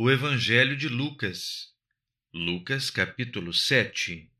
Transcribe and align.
O 0.00 0.08
Evangelho 0.08 0.76
de 0.76 0.88
Lucas, 0.88 1.74
Lucas 2.32 2.88
capítulo 2.88 3.52
7. 3.52 4.30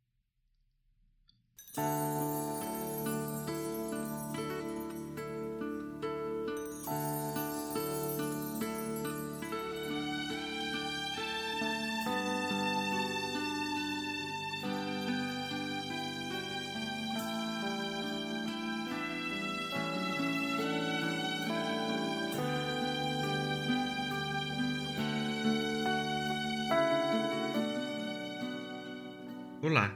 Olá! 29.70 29.94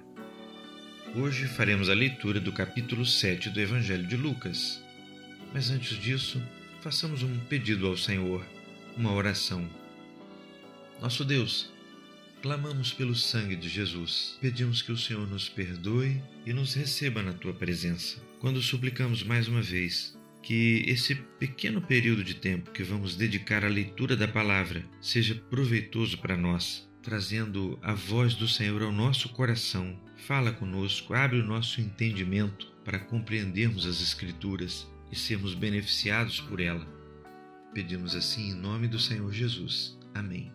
Hoje 1.17 1.49
faremos 1.49 1.89
a 1.89 1.95
leitura 1.95 2.39
do 2.39 2.53
capítulo 2.53 3.07
7 3.07 3.49
do 3.49 3.59
Evangelho 3.59 4.07
de 4.07 4.19
Lucas. 4.19 4.85
Mas 5.51 5.71
antes 5.71 5.97
disso, 5.97 6.43
façamos 6.83 7.23
um 7.23 7.39
pedido 7.47 7.87
ao 7.87 7.97
Senhor, 7.97 8.45
uma 8.98 9.15
oração. 9.15 9.67
Nosso 11.01 11.25
Deus, 11.25 11.73
clamamos 12.43 12.93
pelo 12.93 13.15
sangue 13.15 13.57
de 13.57 13.71
Jesus. 13.71 14.37
Pedimos 14.43 14.83
que 14.83 14.93
o 14.93 14.98
Senhor 14.98 15.27
nos 15.27 15.48
perdoe 15.48 16.23
e 16.45 16.53
nos 16.53 16.75
receba 16.75 17.23
na 17.23 17.33
tua 17.33 17.55
presença. 17.55 18.20
Quando 18.41 18.61
suplicamos 18.61 19.23
mais 19.23 19.48
uma 19.48 19.62
vez 19.62 20.15
que 20.43 20.84
esse 20.87 21.15
pequeno 21.15 21.81
período 21.81 22.23
de 22.23 22.34
tempo 22.34 22.73
que 22.73 22.83
vamos 22.83 23.17
dedicar 23.17 23.65
à 23.65 23.69
leitura 23.69 24.19
da 24.19 24.29
palavra 24.29 24.84
seja 25.01 25.34
proveitoso 25.34 26.19
para 26.19 26.37
nós 26.37 26.91
trazendo 27.02 27.79
a 27.83 27.92
voz 27.92 28.34
do 28.34 28.47
Senhor 28.47 28.83
ao 28.83 28.92
nosso 28.92 29.29
coração. 29.30 29.98
Fala 30.17 30.53
conosco, 30.53 31.14
abre 31.14 31.41
o 31.41 31.45
nosso 31.45 31.81
entendimento 31.81 32.72
para 32.84 32.98
compreendermos 32.98 33.86
as 33.86 34.00
Escrituras 34.00 34.86
e 35.11 35.17
sermos 35.17 35.55
beneficiados 35.55 36.41
por 36.41 36.61
ela. 36.61 36.86
Pedimos 37.75 38.14
assim 38.14 38.50
em 38.50 38.55
nome 38.55 38.86
do 38.86 38.98
Senhor 38.98 39.33
Jesus. 39.33 39.98
Amém. 40.14 40.53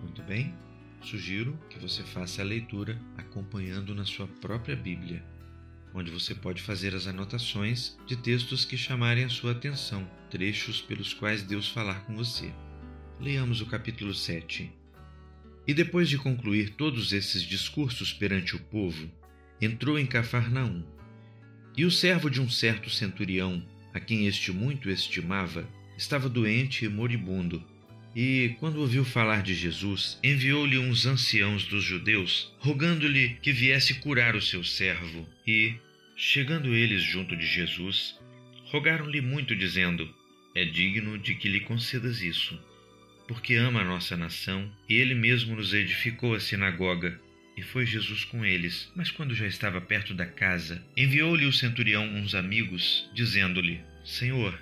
Muito 0.00 0.22
bem, 0.22 0.54
sugiro 1.02 1.58
que 1.68 1.78
você 1.78 2.02
faça 2.02 2.40
a 2.40 2.44
leitura 2.44 2.98
acompanhando 3.18 3.94
na 3.94 4.06
sua 4.06 4.26
própria 4.26 4.74
Bíblia, 4.74 5.22
onde 5.92 6.10
você 6.10 6.34
pode 6.34 6.62
fazer 6.62 6.94
as 6.94 7.06
anotações 7.06 7.98
de 8.06 8.16
textos 8.16 8.64
que 8.64 8.78
chamarem 8.78 9.24
a 9.24 9.28
sua 9.28 9.52
atenção, 9.52 10.08
trechos 10.30 10.80
pelos 10.80 11.12
quais 11.12 11.42
Deus 11.42 11.68
falar 11.68 12.06
com 12.06 12.16
você. 12.16 12.50
Leamos 13.22 13.60
o 13.60 13.66
capítulo 13.66 14.14
7. 14.14 14.72
E 15.68 15.74
depois 15.74 16.08
de 16.08 16.16
concluir 16.16 16.70
todos 16.70 17.12
esses 17.12 17.42
discursos 17.42 18.14
perante 18.14 18.56
o 18.56 18.58
povo, 18.58 19.12
entrou 19.60 19.98
em 19.98 20.06
Cafarnaum. 20.06 20.82
E 21.76 21.84
o 21.84 21.90
servo 21.90 22.30
de 22.30 22.40
um 22.40 22.48
certo 22.48 22.88
centurião, 22.88 23.62
a 23.92 24.00
quem 24.00 24.26
este 24.26 24.50
muito 24.50 24.88
estimava, 24.88 25.68
estava 25.98 26.30
doente 26.30 26.86
e 26.86 26.88
moribundo. 26.88 27.62
E, 28.16 28.56
quando 28.58 28.80
ouviu 28.80 29.04
falar 29.04 29.42
de 29.42 29.54
Jesus, 29.54 30.18
enviou-lhe 30.24 30.78
uns 30.78 31.04
anciãos 31.04 31.64
dos 31.66 31.84
judeus, 31.84 32.50
rogando-lhe 32.58 33.36
que 33.42 33.52
viesse 33.52 33.96
curar 33.96 34.34
o 34.34 34.40
seu 34.40 34.64
servo. 34.64 35.28
E, 35.46 35.74
chegando 36.16 36.74
eles 36.74 37.02
junto 37.02 37.36
de 37.36 37.46
Jesus, 37.46 38.18
rogaram-lhe 38.70 39.20
muito, 39.20 39.54
dizendo: 39.54 40.08
É 40.54 40.64
digno 40.64 41.18
de 41.18 41.34
que 41.34 41.50
lhe 41.50 41.60
concedas 41.60 42.22
isso 42.22 42.58
porque 43.30 43.54
ama 43.54 43.82
a 43.82 43.84
nossa 43.84 44.16
nação, 44.16 44.68
e 44.88 44.94
ele 44.94 45.14
mesmo 45.14 45.54
nos 45.54 45.72
edificou 45.72 46.34
a 46.34 46.40
sinagoga. 46.40 47.16
E 47.56 47.62
foi 47.62 47.86
Jesus 47.86 48.24
com 48.24 48.44
eles. 48.44 48.90
Mas 48.96 49.08
quando 49.08 49.36
já 49.36 49.46
estava 49.46 49.80
perto 49.80 50.12
da 50.12 50.26
casa, 50.26 50.82
enviou-lhe 50.96 51.46
o 51.46 51.52
centurião 51.52 52.04
uns 52.04 52.34
amigos, 52.34 53.08
dizendo-lhe: 53.14 53.80
Senhor, 54.04 54.60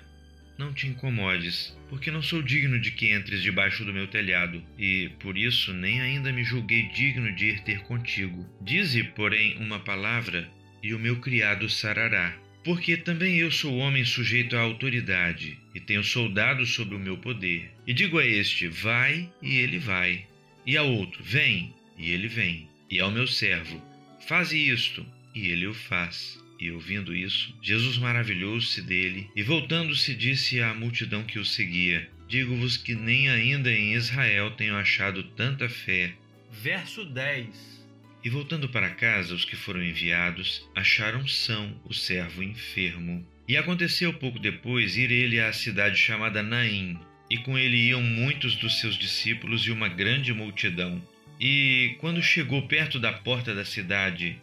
não 0.55 0.71
te 0.71 0.85
incomodes, 0.85 1.75
porque 1.89 2.11
não 2.11 2.21
sou 2.21 2.43
digno 2.43 2.79
de 2.79 2.91
que 2.91 3.11
entres 3.11 3.41
debaixo 3.41 3.83
do 3.83 3.91
meu 3.91 4.05
telhado, 4.05 4.63
e 4.77 5.09
por 5.19 5.35
isso 5.35 5.73
nem 5.73 5.99
ainda 5.99 6.31
me 6.31 6.43
julguei 6.43 6.89
digno 6.89 7.35
de 7.35 7.47
ir 7.47 7.61
ter 7.61 7.79
contigo. 7.79 8.47
Dize, 8.61 9.03
porém, 9.03 9.57
uma 9.57 9.79
palavra, 9.79 10.47
e 10.83 10.93
o 10.93 10.99
meu 10.99 11.19
criado 11.19 11.67
sarará. 11.67 12.37
Porque 12.63 12.97
também 12.97 13.37
eu 13.37 13.49
sou 13.49 13.77
homem 13.77 14.03
sujeito 14.03 14.55
à 14.55 14.61
autoridade, 14.61 15.57
e 15.73 15.79
tenho 15.79 16.03
soldados 16.03 16.73
sob 16.73 16.93
o 16.93 16.99
meu 16.99 17.17
poder. 17.17 17.71
E 17.87 17.93
digo 17.93 18.19
a 18.19 18.25
este: 18.25 18.67
vai, 18.67 19.29
e 19.41 19.57
ele 19.57 19.79
vai. 19.79 20.25
E 20.65 20.75
a 20.75 20.83
outro: 20.83 21.23
vem, 21.23 21.73
e 21.97 22.11
ele 22.11 22.27
vem. 22.27 22.67
E 22.89 22.99
ao 22.99 23.11
meu 23.11 23.27
servo: 23.27 23.81
faze 24.27 24.57
isto, 24.57 25.05
e 25.33 25.47
ele 25.47 25.67
o 25.67 25.73
faz. 25.73 26.37
E 26.59 26.69
ouvindo 26.71 27.15
isso, 27.15 27.55
Jesus 27.61 27.97
maravilhou-se 27.97 28.81
dele, 28.81 29.29
e 29.33 29.41
voltando-se 29.41 30.13
disse 30.13 30.61
à 30.61 30.73
multidão 30.73 31.23
que 31.23 31.39
o 31.39 31.45
seguia: 31.45 32.09
Digo-vos 32.27 32.75
que 32.75 32.93
nem 32.93 33.29
ainda 33.29 33.71
em 33.71 33.93
Israel 33.93 34.51
tenho 34.51 34.75
achado 34.75 35.23
tanta 35.23 35.69
fé. 35.69 36.13
Verso 36.51 37.05
10 37.05 37.78
e 38.23 38.29
voltando 38.29 38.67
para 38.67 38.89
casa, 38.89 39.33
os 39.33 39.45
que 39.45 39.55
foram 39.55 39.81
enviados 39.81 40.67
acharam 40.75 41.27
são 41.27 41.79
o 41.85 41.93
servo 41.93 42.43
enfermo. 42.43 43.25
E 43.47 43.57
aconteceu 43.57 44.13
pouco 44.13 44.37
depois 44.37 44.97
ir 44.97 45.11
ele 45.11 45.39
à 45.39 45.51
cidade 45.53 45.97
chamada 45.97 46.43
Naim, 46.43 46.99
e 47.29 47.37
com 47.37 47.57
ele 47.57 47.77
iam 47.77 48.01
muitos 48.01 48.55
dos 48.55 48.79
seus 48.79 48.95
discípulos 48.95 49.63
e 49.63 49.71
uma 49.71 49.87
grande 49.87 50.33
multidão. 50.33 51.01
E 51.39 51.95
quando 51.99 52.21
chegou 52.21 52.63
perto 52.63 52.99
da 52.99 53.13
porta 53.13 53.55
da 53.55 53.63
cidade, 53.63 54.41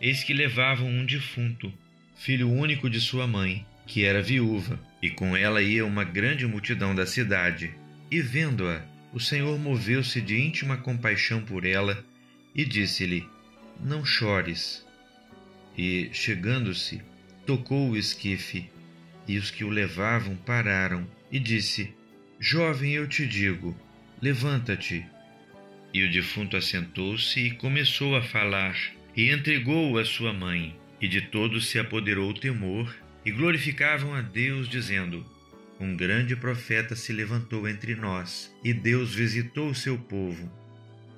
eis 0.00 0.24
que 0.24 0.32
levavam 0.32 0.88
um 0.88 1.04
defunto, 1.04 1.72
filho 2.16 2.50
único 2.50 2.88
de 2.88 3.00
sua 3.00 3.26
mãe, 3.26 3.66
que 3.86 4.04
era 4.04 4.22
viúva, 4.22 4.80
e 5.02 5.10
com 5.10 5.36
ela 5.36 5.62
ia 5.62 5.84
uma 5.84 6.04
grande 6.04 6.46
multidão 6.46 6.94
da 6.94 7.06
cidade. 7.06 7.74
E 8.10 8.20
vendo-a, 8.20 8.82
o 9.12 9.20
Senhor 9.20 9.58
moveu-se 9.58 10.20
de 10.20 10.40
íntima 10.40 10.76
compaixão 10.76 11.42
por 11.42 11.64
ela 11.64 12.04
e 12.58 12.64
disse-lhe: 12.64 13.24
Não 13.80 14.04
chores. 14.04 14.84
E, 15.76 16.10
chegando-se, 16.12 17.00
tocou 17.46 17.90
o 17.90 17.96
esquife, 17.96 18.68
e 19.28 19.38
os 19.38 19.48
que 19.48 19.62
o 19.62 19.70
levavam 19.70 20.34
pararam, 20.34 21.06
e 21.30 21.38
disse: 21.38 21.94
Jovem, 22.40 22.94
eu 22.94 23.06
te 23.06 23.24
digo, 23.24 23.76
levanta-te. 24.20 25.06
E 25.94 26.02
o 26.02 26.10
defunto 26.10 26.56
assentou-se 26.56 27.38
e 27.38 27.52
começou 27.52 28.16
a 28.16 28.22
falar, 28.22 28.76
e 29.16 29.30
entregou-o 29.30 29.96
à 29.96 30.04
sua 30.04 30.32
mãe. 30.32 30.76
E 31.00 31.06
de 31.06 31.20
todos 31.20 31.68
se 31.68 31.78
apoderou 31.78 32.28
o 32.28 32.34
temor, 32.34 32.92
e 33.24 33.30
glorificavam 33.30 34.14
a 34.14 34.20
Deus, 34.20 34.68
dizendo: 34.68 35.24
Um 35.78 35.96
grande 35.96 36.34
profeta 36.34 36.96
se 36.96 37.12
levantou 37.12 37.68
entre 37.68 37.94
nós, 37.94 38.52
e 38.64 38.72
Deus 38.72 39.14
visitou 39.14 39.70
o 39.70 39.74
seu 39.76 39.96
povo 39.96 40.57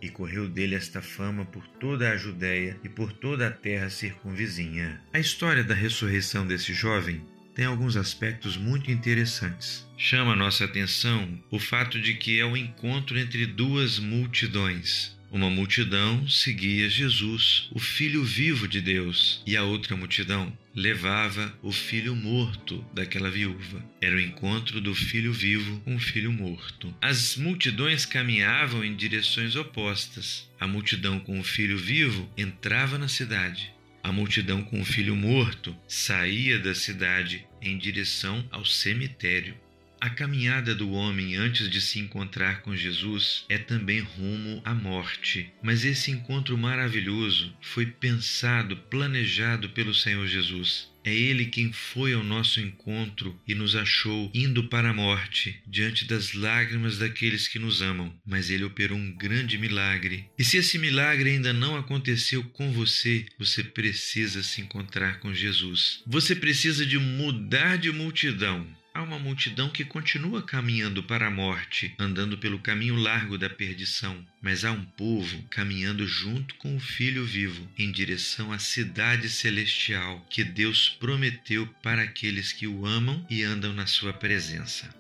e 0.03 0.09
correu 0.09 0.49
dele 0.49 0.75
esta 0.75 1.03
fama 1.03 1.45
por 1.45 1.67
toda 1.67 2.11
a 2.11 2.17
Judéia 2.17 2.79
e 2.83 2.89
por 2.89 3.13
toda 3.13 3.49
a 3.49 3.51
terra 3.51 3.91
circunvizinha. 3.91 5.01
A 5.13 5.19
história 5.19 5.63
da 5.63 5.75
ressurreição 5.75 6.47
desse 6.47 6.73
jovem 6.73 7.23
tem 7.55 7.65
alguns 7.65 7.97
aspectos 7.97 8.57
muito 8.57 8.91
interessantes. 8.91 9.87
Chama 9.97 10.35
nossa 10.35 10.65
atenção 10.65 11.39
o 11.51 11.59
fato 11.59 12.01
de 12.01 12.15
que 12.15 12.41
é 12.41 12.45
o 12.45 12.57
encontro 12.57 13.19
entre 13.19 13.45
duas 13.47 13.99
multidões. 13.99 15.19
Uma 15.33 15.49
multidão 15.49 16.29
seguia 16.29 16.91
Jesus, 16.91 17.69
o 17.71 17.79
Filho 17.79 18.25
vivo 18.25 18.67
de 18.67 18.81
Deus, 18.81 19.41
e 19.47 19.57
a 19.57 19.63
outra 19.63 19.97
multidão 19.97 20.53
levava 20.75 21.57
o 21.63 21.71
filho 21.71 22.17
morto 22.17 22.85
daquela 22.93 23.31
viúva. 23.31 23.85
Era 24.01 24.17
o 24.17 24.21
encontro 24.21 24.81
do 24.81 24.93
filho 24.93 25.33
vivo 25.33 25.81
com 25.83 25.95
o 25.95 26.01
filho 26.01 26.33
morto. 26.33 26.93
As 27.01 27.37
multidões 27.37 28.05
caminhavam 28.05 28.85
em 28.85 28.97
direções 28.97 29.55
opostas. 29.55 30.51
A 30.59 30.67
multidão 30.67 31.21
com 31.21 31.39
o 31.39 31.45
filho 31.45 31.79
vivo 31.79 32.29
entrava 32.37 32.99
na 32.99 33.07
cidade. 33.07 33.73
A 34.03 34.11
multidão 34.11 34.65
com 34.65 34.81
o 34.81 34.85
filho 34.85 35.15
morto 35.15 35.77
saía 35.87 36.59
da 36.59 36.75
cidade 36.75 37.47
em 37.63 37.79
direção 37.79 38.45
ao 38.51 38.65
cemitério. 38.65 39.55
A 40.01 40.09
caminhada 40.09 40.75
do 40.75 40.93
homem 40.93 41.37
antes 41.37 41.69
de 41.69 41.79
se 41.79 41.99
encontrar 41.99 42.63
com 42.63 42.75
Jesus 42.75 43.45
é 43.51 43.59
também 43.59 44.01
rumo 44.01 44.63
à 44.65 44.75
morte. 44.75 45.53
Mas 45.63 45.85
esse 45.85 46.11
encontro 46.11 46.57
maravilhoso 46.57 47.55
foi 47.61 47.85
pensado, 47.85 48.79
planejado 48.79 49.69
pelo 49.69 49.93
Senhor 49.93 50.27
Jesus. 50.27 50.89
É 51.05 51.15
Ele 51.15 51.45
quem 51.47 51.71
foi 51.71 52.15
ao 52.15 52.25
nosso 52.25 52.61
encontro 52.61 53.39
e 53.47 53.55
nos 53.55 53.77
achou 53.77 54.31
indo 54.35 54.65
para 54.69 54.89
a 54.89 54.95
morte, 54.95 55.61
diante 55.67 56.07
das 56.07 56.33
lágrimas 56.33 56.97
daqueles 56.97 57.47
que 57.47 57.59
nos 57.59 57.83
amam. 57.83 58.11
Mas 58.27 58.49
Ele 58.49 58.65
operou 58.65 58.97
um 58.97 59.13
grande 59.15 59.59
milagre. 59.59 60.25
E 60.39 60.45
se 60.45 60.57
esse 60.57 60.79
milagre 60.79 61.29
ainda 61.29 61.53
não 61.53 61.77
aconteceu 61.77 62.43
com 62.43 62.73
você, 62.73 63.27
você 63.39 63.63
precisa 63.63 64.43
se 64.43 64.63
encontrar 64.63 65.21
com 65.21 65.35
Jesus. 65.35 66.03
Você 66.07 66.35
precisa 66.35 66.87
de 66.87 66.99
mudar 66.99 67.77
de 67.77 67.93
multidão 67.93 68.67
há 69.01 69.03
uma 69.03 69.19
multidão 69.19 69.71
que 69.71 69.83
continua 69.83 70.43
caminhando 70.43 71.03
para 71.03 71.27
a 71.27 71.31
morte, 71.31 71.95
andando 71.99 72.37
pelo 72.37 72.59
caminho 72.59 72.97
largo 72.97 73.39
da 73.39 73.49
perdição. 73.49 74.25
Mas 74.43 74.63
há 74.63 74.73
um 74.73 74.85
povo 74.85 75.43
caminhando 75.51 76.07
junto 76.07 76.55
com 76.57 76.77
o 76.77 76.81
Filho 76.81 77.25
vivo, 77.25 77.67
em 77.79 77.91
direção 77.91 78.53
à 78.53 78.59
cidade 78.59 79.31
celestial 79.31 80.25
que 80.29 80.45
Deus 80.45 80.91
prometeu 81.01 81.67
para 81.83 82.03
aqueles 82.03 82.53
que 82.53 82.67
o 82.67 82.85
amam 82.85 83.27
e 83.31 83.43
andam 83.43 83.73
na 83.73 83.87
sua 83.87 84.13
presença. 84.13 84.95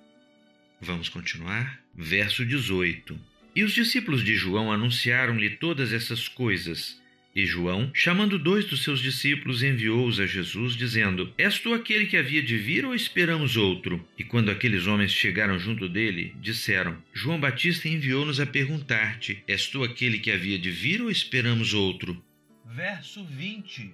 Vamos 0.80 1.10
continuar? 1.10 1.78
Verso 1.94 2.44
18. 2.46 3.20
E 3.54 3.62
os 3.62 3.74
discípulos 3.74 4.24
de 4.24 4.34
João 4.34 4.72
anunciaram-lhe 4.72 5.50
todas 5.50 5.92
essas 5.92 6.26
coisas. 6.26 6.98
E 7.34 7.46
João, 7.46 7.92
chamando 7.94 8.40
dois 8.40 8.64
dos 8.64 8.82
seus 8.82 9.00
discípulos, 9.00 9.62
enviou-os 9.62 10.18
a 10.18 10.26
Jesus, 10.26 10.74
dizendo: 10.74 11.32
És 11.38 11.60
tu 11.60 11.72
aquele 11.72 12.06
que 12.06 12.16
havia 12.16 12.42
de 12.42 12.58
vir 12.58 12.84
ou 12.84 12.92
esperamos 12.92 13.56
outro? 13.56 14.04
E 14.18 14.24
quando 14.24 14.50
aqueles 14.50 14.88
homens 14.88 15.12
chegaram 15.12 15.56
junto 15.56 15.88
dele, 15.88 16.34
disseram: 16.40 17.00
João 17.14 17.38
Batista 17.38 17.88
enviou-nos 17.88 18.40
a 18.40 18.46
perguntar-te: 18.46 19.44
És 19.46 19.68
tu 19.68 19.84
aquele 19.84 20.18
que 20.18 20.32
havia 20.32 20.58
de 20.58 20.72
vir 20.72 21.00
ou 21.00 21.08
esperamos 21.08 21.72
outro? 21.72 22.20
Verso 22.66 23.24
20. 23.24 23.92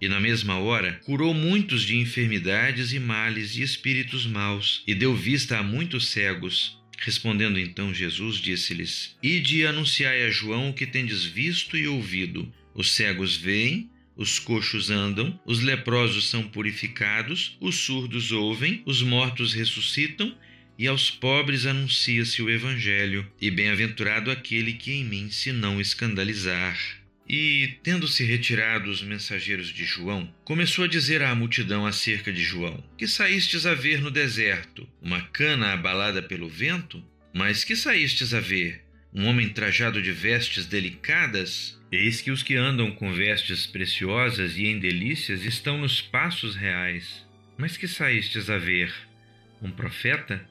E 0.00 0.08
na 0.08 0.18
mesma 0.18 0.58
hora 0.58 1.00
curou 1.04 1.32
muitos 1.32 1.84
de 1.84 1.96
enfermidades 1.96 2.92
e 2.92 2.98
males 2.98 3.56
e 3.56 3.62
espíritos 3.62 4.26
maus, 4.26 4.82
e 4.88 4.92
deu 4.92 5.14
vista 5.14 5.56
a 5.56 5.62
muitos 5.62 6.08
cegos. 6.08 6.82
Respondendo 6.98 7.60
então 7.60 7.94
Jesus, 7.94 8.38
disse-lhes: 8.38 9.16
Ide 9.22 9.58
e 9.58 9.66
anunciai 9.66 10.24
a 10.24 10.30
João 10.30 10.70
o 10.70 10.74
que 10.74 10.84
tendes 10.84 11.24
visto 11.24 11.76
e 11.76 11.86
ouvido 11.86 12.52
os 12.74 12.92
cegos 12.92 13.36
veem, 13.36 13.90
os 14.16 14.38
coxos 14.38 14.90
andam, 14.90 15.38
os 15.46 15.60
leprosos 15.60 16.28
são 16.28 16.42
purificados, 16.42 17.56
os 17.60 17.76
surdos 17.76 18.30
ouvem, 18.30 18.82
os 18.84 19.02
mortos 19.02 19.54
ressuscitam, 19.54 20.36
e 20.78 20.86
aos 20.86 21.10
pobres 21.10 21.66
anuncia-se 21.66 22.42
o 22.42 22.50
Evangelho, 22.50 23.26
e 23.40 23.50
bem-aventurado 23.50 24.30
aquele 24.30 24.72
que 24.74 24.92
em 24.92 25.04
mim 25.04 25.30
se 25.30 25.52
não 25.52 25.80
escandalizar. 25.80 26.78
E, 27.28 27.78
tendo-se 27.82 28.24
retirado 28.24 28.90
os 28.90 29.00
mensageiros 29.00 29.68
de 29.68 29.84
João, 29.84 30.32
começou 30.44 30.84
a 30.84 30.88
dizer 30.88 31.22
à 31.22 31.34
multidão 31.34 31.86
acerca 31.86 32.32
de 32.32 32.42
João: 32.42 32.82
Que 32.98 33.06
saístes 33.06 33.64
a 33.64 33.74
ver 33.74 34.00
no 34.02 34.10
deserto? 34.10 34.88
Uma 35.00 35.22
cana 35.22 35.72
abalada 35.72 36.20
pelo 36.20 36.48
vento? 36.48 37.02
Mas 37.32 37.64
que 37.64 37.76
saístes 37.76 38.34
a 38.34 38.40
ver? 38.40 38.84
Um 39.14 39.26
homem 39.26 39.48
trajado 39.48 40.02
de 40.02 40.12
vestes 40.12 40.66
delicadas? 40.66 41.80
Eis 41.92 42.22
que 42.22 42.30
os 42.30 42.42
que 42.42 42.56
andam 42.56 42.90
com 42.90 43.12
vestes 43.12 43.66
preciosas 43.66 44.56
e 44.56 44.66
em 44.66 44.78
delícias 44.78 45.44
estão 45.44 45.76
nos 45.76 46.00
passos 46.00 46.56
reais. 46.56 47.22
Mas 47.58 47.76
que 47.76 47.86
saístes 47.86 48.48
a 48.48 48.56
ver? 48.56 48.90
Um 49.60 49.70
profeta? 49.70 50.42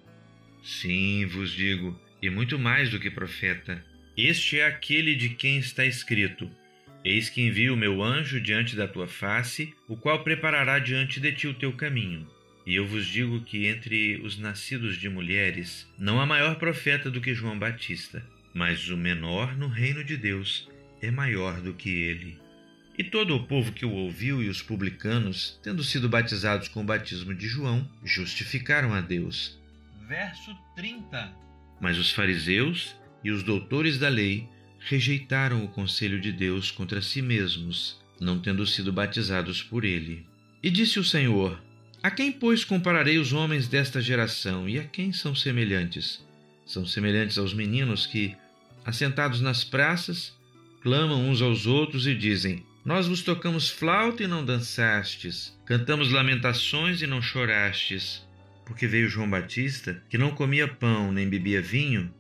Sim, 0.64 1.26
vos 1.26 1.52
digo, 1.52 2.00
e 2.22 2.30
muito 2.30 2.60
mais 2.60 2.92
do 2.92 3.00
que 3.00 3.10
profeta. 3.10 3.84
Este 4.16 4.60
é 4.60 4.68
aquele 4.68 5.16
de 5.16 5.30
quem 5.30 5.58
está 5.58 5.84
escrito: 5.84 6.48
Eis 7.04 7.28
que 7.28 7.42
envio 7.42 7.74
o 7.74 7.78
meu 7.78 8.04
anjo 8.04 8.40
diante 8.40 8.76
da 8.76 8.88
tua 8.88 9.08
face, 9.08 9.74
o 9.88 9.98
qual 9.98 10.24
preparará 10.24 10.78
diante 10.78 11.20
de 11.20 11.32
ti 11.32 11.48
o 11.48 11.56
teu 11.56 11.74
caminho. 11.74 12.30
E 12.68 12.76
eu 12.76 12.86
vos 12.86 13.08
digo 13.08 13.42
que 13.42 13.66
entre 13.66 14.22
os 14.24 14.38
nascidos 14.38 14.96
de 14.96 15.10
mulheres 15.10 15.92
não 15.98 16.22
há 16.22 16.26
maior 16.26 16.60
profeta 16.60 17.10
do 17.10 17.20
que 17.20 17.34
João 17.34 17.58
Batista, 17.58 18.24
mas 18.54 18.88
o 18.90 18.96
menor 18.96 19.58
no 19.58 19.68
reino 19.68 20.04
de 20.04 20.16
Deus 20.16 20.70
é 21.02 21.10
maior 21.10 21.60
do 21.62 21.74
que 21.74 21.90
ele. 21.90 22.40
E 22.98 23.04
todo 23.04 23.36
o 23.36 23.48
povo 23.48 23.72
que 23.72 23.86
o 23.86 23.92
ouviu 23.92 24.44
e 24.44 24.50
os 24.50 24.62
publicanos, 24.62 25.60
tendo 25.64 25.84
sido 25.84 26.08
batizados 26.08 26.68
com 26.68 26.82
o 26.82 26.86
batismo 26.86 27.34
de 27.34 27.48
João, 27.48 27.90
justificaram 28.04 28.94
a 28.94 29.02
Deus. 29.02 29.60
Verso 30.08 30.56
30. 30.76 31.34
Mas 31.80 31.98
os 31.98 32.12
fariseus 32.12 32.96
e 33.24 33.32
os 33.32 33.44
doutores 33.44 33.98
da 33.98 34.10
lei 34.10 34.48
rejeitaram 34.80 35.64
o 35.64 35.68
conselho 35.68 36.20
de 36.20 36.32
Deus 36.32 36.70
contra 36.70 37.02
si 37.02 37.22
mesmos, 37.22 38.00
não 38.20 38.40
tendo 38.40 38.66
sido 38.68 38.92
batizados 38.92 39.64
por 39.64 39.86
ele. 39.86 40.26
E 40.62 40.70
disse 40.70 41.00
o 41.00 41.04
Senhor: 41.04 41.60
A 42.04 42.12
quem, 42.12 42.32
pois, 42.32 42.64
compararei 42.64 43.18
os 43.18 43.32
homens 43.34 43.68
desta 43.68 44.02
geração 44.02 44.68
e 44.68 44.78
a 44.78 44.84
quem 44.84 45.14
são 45.14 45.34
semelhantes? 45.34 46.24
São 46.66 46.86
semelhantes 46.86 47.38
aos 47.38 47.54
meninos 47.54 48.06
que, 48.06 48.36
assentados 48.86 49.42
nas 49.42 49.64
praças, 49.64 50.36
clamam 50.82 51.30
uns 51.30 51.42
aos 51.42 51.66
outros 51.66 52.08
e 52.08 52.16
dizem: 52.16 52.66
Nós 52.84 53.08
vos 53.08 53.22
tocamos 53.22 53.70
flauta 53.70 54.24
e 54.24 54.28
não 54.28 54.44
dançastes, 54.44 55.58
cantamos 55.66 56.12
lamentações 56.12 57.02
e 57.02 57.08
não 57.08 57.22
chorastes. 57.22 58.28
Porque 58.66 58.88
veio 58.88 59.10
João 59.10 59.30
Batista, 59.30 60.02
que 60.10 60.18
não 60.18 60.32
comia 60.32 60.68
pão 60.68 61.12
nem 61.12 61.30
bebia 61.30 61.62
vinho, 61.62 62.14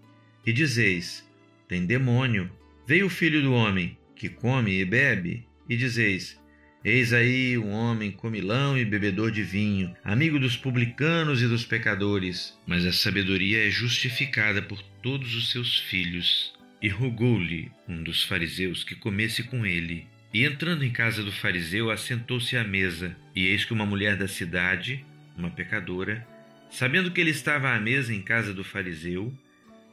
e 0.46 0.54
dizeis: 0.54 1.28
Tem 1.68 1.86
demônio. 1.86 2.50
Veio 2.88 3.06
o 3.06 3.10
filho 3.10 3.42
do 3.42 3.54
homem, 3.54 3.98
que 4.16 4.30
come 4.30 4.80
e 4.80 4.86
bebe, 4.86 5.46
e 5.70 5.76
dizeis: 5.76 6.40
Eis 6.84 7.14
aí 7.14 7.58
um 7.58 7.72
homem 7.72 8.12
comilão 8.12 8.78
e 8.78 8.84
bebedor 8.84 9.32
de 9.32 9.44
vinho, 9.44 9.96
amigo 10.04 10.40
dos 10.40 10.58
publicanos 10.58 11.42
e 11.42 11.48
dos 11.48 11.64
pecadores. 11.64 12.58
Mas 12.66 12.86
a 12.86 12.92
sabedoria 12.92 13.68
é 13.68 13.70
justificada 13.70 14.62
por 14.62 14.82
todos 15.02 15.36
os 15.36 15.52
seus 15.52 15.78
filhos. 15.78 16.54
E 16.82 16.90
rogou-lhe 16.90 17.72
um 17.88 18.02
dos 18.04 18.24
fariseus 18.24 18.84
que 18.84 18.96
comesse 18.96 19.44
com 19.44 19.66
ele. 19.66 20.08
E 20.34 20.46
entrando 20.46 20.84
em 20.84 20.92
casa 20.92 21.24
do 21.24 21.32
fariseu, 21.32 21.92
assentou-se 21.92 22.56
à 22.58 22.64
mesa. 22.64 23.16
E 23.36 23.46
eis 23.48 23.66
que 23.66 23.74
uma 23.74 23.86
mulher 23.86 24.16
da 24.16 24.28
cidade, 24.28 25.06
uma 25.38 25.52
pecadora, 25.52 26.26
sabendo 26.70 27.12
que 27.12 27.20
ele 27.20 27.32
estava 27.32 27.70
à 27.70 27.80
mesa 27.80 28.14
em 28.14 28.22
casa 28.22 28.54
do 28.54 28.64
fariseu, 28.64 29.34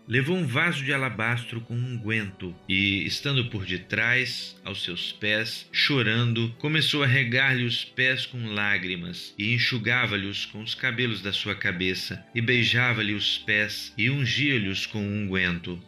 levou 0.08 0.38
um 0.38 0.46
vaso 0.46 0.82
de 0.82 0.92
alabastro 0.92 1.60
com 1.60 1.74
unguento 1.74 2.56
e, 2.66 3.04
estando 3.04 3.44
por 3.50 3.66
detrás, 3.66 4.58
aos 4.64 4.82
seus 4.82 5.12
pés, 5.12 5.68
chorando, 5.70 6.48
começou 6.58 7.02
a 7.02 7.06
regar-lhe 7.06 7.64
os 7.64 7.84
pés 7.84 8.24
com 8.24 8.46
lágrimas 8.46 9.34
e 9.36 9.52
enxugava-lhes 9.52 10.46
com 10.46 10.62
os 10.62 10.74
cabelos 10.74 11.20
da 11.20 11.32
sua 11.32 11.54
cabeça 11.54 12.24
e 12.34 12.40
beijava-lhe 12.40 13.12
os 13.12 13.36
pés 13.36 13.92
e 13.98 14.08
ungia-lhes 14.08 14.86
com 14.86 15.06
unguento. 15.06 15.78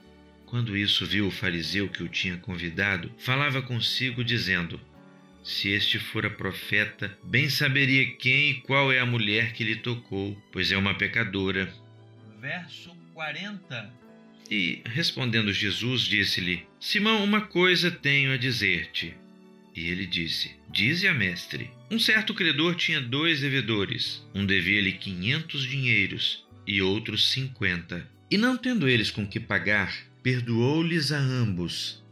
Quando 0.51 0.77
isso 0.77 1.07
viu 1.07 1.29
o 1.29 1.31
fariseu 1.31 1.89
que 1.89 2.03
o 2.03 2.09
tinha 2.09 2.37
convidado, 2.37 3.09
falava 3.19 3.63
consigo, 3.63 4.25
dizendo: 4.25 4.81
Se 5.45 5.69
este 5.69 5.97
fora 6.01 6.29
profeta, 6.29 7.17
bem 7.23 7.49
saberia 7.49 8.05
quem 8.17 8.51
e 8.51 8.55
qual 8.63 8.91
é 8.91 8.99
a 8.99 9.07
mulher 9.07 9.53
que 9.53 9.63
lhe 9.63 9.77
tocou, 9.77 10.37
pois 10.51 10.73
é 10.73 10.77
uma 10.77 10.93
pecadora. 10.93 11.73
Verso 12.41 12.91
40 13.15 13.93
E, 14.51 14.83
respondendo 14.87 15.53
Jesus, 15.53 16.03
disse-lhe: 16.03 16.67
Simão, 16.81 17.23
uma 17.23 17.43
coisa 17.43 17.89
tenho 17.89 18.33
a 18.33 18.37
dizer-te. 18.37 19.15
E 19.77 19.87
ele 19.87 20.05
disse: 20.05 20.57
Dize 20.69 21.07
a 21.07 21.15
mestre. 21.15 21.71
Um 21.89 21.99
certo 22.01 22.35
credor 22.35 22.75
tinha 22.75 23.01
dois 23.01 23.41
devedores. 23.41 24.21
Um 24.35 24.45
devia-lhe 24.45 24.95
quinhentos 24.95 25.63
dinheiros 25.63 26.45
e 26.67 26.83
outro 26.83 27.17
cinquenta. 27.17 28.05
E 28.29 28.37
não 28.37 28.57
tendo 28.57 28.89
eles 28.89 29.13
com 29.13 29.25
que 29.27 29.39
pagar, 29.39 30.10
perdoou-lhes 30.23 31.13
a 31.13 31.19
ambos. 31.19 32.03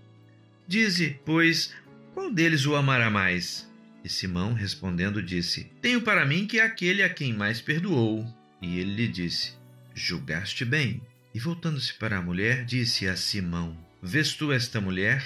Dize, 0.66 1.18
pois, 1.24 1.74
qual 2.14 2.30
deles 2.30 2.66
o 2.66 2.74
amará 2.74 3.10
mais? 3.10 3.68
E 4.04 4.08
Simão, 4.08 4.52
respondendo, 4.52 5.22
disse: 5.22 5.70
Tenho 5.80 6.00
para 6.00 6.24
mim 6.24 6.46
que 6.46 6.58
é 6.58 6.62
aquele 6.62 7.02
a 7.02 7.08
quem 7.08 7.32
mais 7.32 7.60
perdoou. 7.60 8.26
E 8.60 8.78
ele 8.78 8.94
lhe 8.94 9.08
disse: 9.08 9.52
Julgaste 9.94 10.64
bem. 10.64 11.00
E 11.34 11.38
voltando-se 11.38 11.92
para 11.94 12.18
a 12.18 12.22
mulher, 12.22 12.64
disse 12.64 13.06
a 13.06 13.16
Simão: 13.16 13.76
Vês 14.02 14.34
tu 14.34 14.52
esta 14.52 14.80
mulher? 14.80 15.24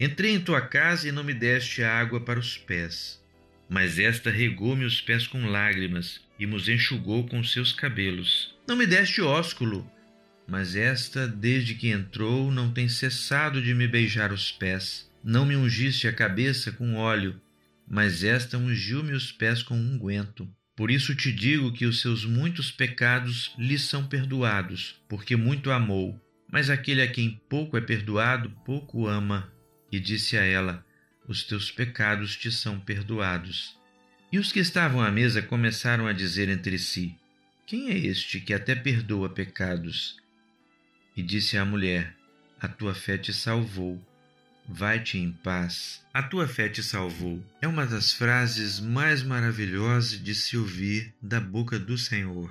Entrei 0.00 0.34
em 0.34 0.40
tua 0.40 0.60
casa 0.60 1.08
e 1.08 1.12
não 1.12 1.22
me 1.22 1.34
deste 1.34 1.82
água 1.82 2.20
para 2.20 2.38
os 2.38 2.56
pés. 2.56 3.22
Mas 3.68 3.98
esta 3.98 4.30
regou-me 4.30 4.84
os 4.84 5.00
pés 5.00 5.26
com 5.26 5.46
lágrimas 5.46 6.20
e 6.38 6.46
nos 6.46 6.68
enxugou 6.68 7.26
com 7.26 7.42
seus 7.42 7.72
cabelos. 7.72 8.54
Não 8.66 8.76
me 8.76 8.86
deste 8.86 9.20
ósculo 9.20 9.88
mas 10.46 10.76
esta, 10.76 11.26
desde 11.26 11.74
que 11.74 11.88
entrou, 11.88 12.50
não 12.50 12.70
tem 12.70 12.88
cessado 12.88 13.62
de 13.62 13.74
me 13.74 13.88
beijar 13.88 14.32
os 14.32 14.52
pés. 14.52 15.10
Não 15.22 15.46
me 15.46 15.56
ungiste 15.56 16.06
a 16.06 16.12
cabeça 16.12 16.70
com 16.70 16.96
óleo, 16.96 17.40
mas 17.88 18.22
esta 18.22 18.58
ungiu-me 18.58 19.12
os 19.12 19.32
pés 19.32 19.62
com 19.62 19.74
unguento. 19.74 20.48
Por 20.76 20.90
isso 20.90 21.14
te 21.14 21.32
digo 21.32 21.72
que 21.72 21.86
os 21.86 22.00
seus 22.00 22.24
muitos 22.24 22.70
pecados 22.70 23.54
lhe 23.56 23.78
são 23.78 24.06
perdoados, 24.06 25.00
porque 25.08 25.36
muito 25.36 25.70
amou. 25.70 26.20
Mas 26.50 26.68
aquele 26.68 27.00
a 27.00 27.10
quem 27.10 27.40
pouco 27.48 27.76
é 27.76 27.80
perdoado, 27.80 28.50
pouco 28.64 29.06
ama. 29.06 29.50
E 29.90 29.98
disse 29.98 30.36
a 30.36 30.42
ela: 30.42 30.84
Os 31.26 31.42
teus 31.44 31.70
pecados 31.70 32.36
te 32.36 32.50
são 32.50 32.78
perdoados. 32.78 33.76
E 34.30 34.38
os 34.38 34.52
que 34.52 34.58
estavam 34.58 35.00
à 35.00 35.10
mesa 35.10 35.40
começaram 35.40 36.06
a 36.06 36.12
dizer 36.12 36.48
entre 36.48 36.76
si: 36.76 37.16
Quem 37.66 37.90
é 37.90 37.96
este 37.96 38.40
que 38.40 38.52
até 38.52 38.74
perdoa 38.74 39.28
pecados? 39.28 40.16
E 41.16 41.22
disse 41.22 41.56
à 41.56 41.64
mulher: 41.64 42.16
A 42.60 42.66
tua 42.66 42.94
fé 42.94 43.16
te 43.16 43.32
salvou. 43.32 44.02
vai-te 44.68 45.18
em 45.18 45.30
paz, 45.30 46.02
a 46.12 46.22
tua 46.22 46.48
fé 46.48 46.68
te 46.68 46.82
salvou. 46.82 47.44
É 47.60 47.68
uma 47.68 47.86
das 47.86 48.12
frases 48.12 48.80
mais 48.80 49.22
maravilhosas 49.22 50.22
de 50.22 50.34
se 50.34 50.56
ouvir 50.56 51.12
da 51.20 51.40
boca 51.40 51.78
do 51.78 51.98
Senhor. 51.98 52.50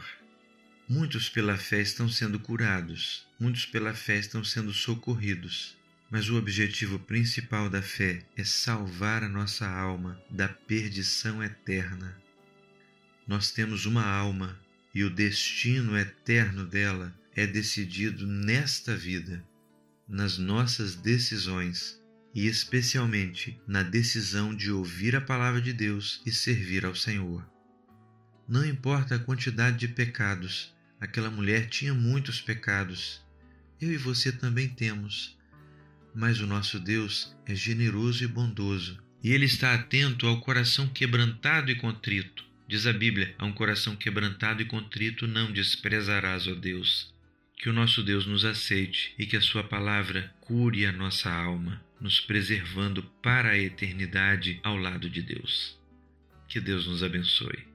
Muitos 0.88 1.28
pela 1.28 1.58
fé 1.58 1.82
estão 1.82 2.08
sendo 2.08 2.40
curados, 2.40 3.26
muitos 3.40 3.66
pela 3.66 3.94
fé 3.94 4.18
estão 4.18 4.44
sendo 4.44 4.72
socorridos. 4.72 5.76
Mas 6.12 6.30
o 6.30 6.38
objetivo 6.38 7.00
principal 7.00 7.70
da 7.70 7.82
fé 7.82 8.24
é 8.38 8.44
salvar 8.44 9.24
a 9.24 9.30
nossa 9.30 9.68
alma 9.68 10.22
da 10.30 10.48
perdição 10.48 11.44
eterna. 11.44 12.16
Nós 13.28 13.50
temos 13.50 13.88
uma 13.88 14.06
alma 14.06 14.60
e 14.94 15.04
o 15.04 15.10
destino 15.10 15.98
eterno 15.98 16.68
dela 16.68 17.12
é 17.36 17.48
decidido 17.48 18.28
nesta 18.28 18.96
vida, 18.96 19.44
nas 20.08 20.38
nossas 20.38 20.96
decisões 20.96 22.00
e 22.34 22.48
especialmente 22.48 23.60
na 23.68 23.84
decisão 23.84 24.56
de 24.56 24.72
ouvir 24.72 25.16
a 25.16 25.22
palavra 25.22 25.62
de 25.62 25.72
Deus 25.72 26.22
e 26.26 26.32
servir 26.32 26.86
ao 26.86 26.96
Senhor. 26.96 27.48
Não 28.48 28.66
importa 28.66 29.16
a 29.16 29.20
quantidade 29.20 29.78
de 29.78 29.88
pecados, 29.88 30.74
aquela 31.00 31.30
mulher 31.30 31.68
tinha 31.70 31.94
muitos 31.94 32.42
pecados. 32.42 33.22
Eu 33.80 33.92
e 33.92 33.98
você 33.98 34.32
também 34.32 34.68
temos. 34.68 35.38
Mas 36.16 36.40
o 36.40 36.48
nosso 36.48 36.80
Deus 36.80 37.36
é 37.46 37.56
generoso 37.56 38.24
e 38.24 38.28
bondoso, 38.28 39.00
e 39.24 39.32
Ele 39.32 39.46
está 39.46 39.74
atento 39.74 40.28
ao 40.28 40.42
coração 40.42 40.88
quebrantado 40.88 41.72
e 41.72 41.76
contrito. 41.76 42.44
Diz 42.68 42.86
a 42.86 42.94
Bíblia: 42.94 43.34
a 43.38 43.46
um 43.46 43.54
coração 43.54 43.96
quebrantado 43.96 44.62
e 44.62 44.66
contrito 44.66 45.28
não 45.28 45.52
desprezarás, 45.52 46.48
ó 46.48 46.54
Deus. 46.54 47.14
Que 47.58 47.70
o 47.70 47.74
nosso 47.74 48.04
Deus 48.04 48.26
nos 48.26 48.44
aceite 48.46 49.14
e 49.18 49.26
que 49.26 49.38
a 49.38 49.42
Sua 49.42 49.64
palavra 49.64 50.34
cure 50.42 50.86
a 50.86 50.92
nossa 50.92 51.32
alma, 51.32 51.84
nos 52.00 52.20
preservando 52.20 53.04
para 53.22 53.52
a 53.52 53.60
eternidade 53.60 54.60
ao 54.64 54.78
lado 54.78 55.10
de 55.10 55.22
Deus. 55.22 55.80
Que 56.48 56.60
Deus 56.60 56.86
nos 56.86 57.02
abençoe. 57.02 57.73